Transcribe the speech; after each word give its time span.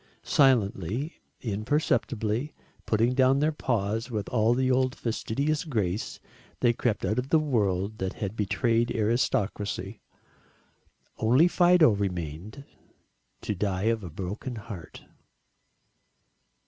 Silently, 0.23 1.21
imperceptibly, 1.41 2.55
putting 2.87 3.13
down 3.13 3.37
their 3.37 3.51
paws 3.51 4.09
with 4.09 4.27
all 4.29 4.55
the 4.55 4.71
old 4.71 4.95
fastidious 4.95 5.63
grace, 5.63 6.19
they 6.59 6.73
crept 6.73 7.05
out 7.05 7.19
of 7.19 7.31
a 7.31 7.37
world 7.37 7.99
that 7.99 8.13
had 8.13 8.35
betrayed 8.35 8.89
aristocracy. 8.95 10.01
Only 11.19 11.47
Fido 11.47 11.91
remained 11.91 12.63
to 13.41 13.53
die 13.53 13.83
of 13.93 14.03
a 14.03 14.09
broken 14.09 14.55
heart. 14.55 15.05